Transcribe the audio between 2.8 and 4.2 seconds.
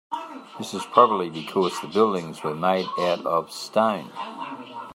out of stone.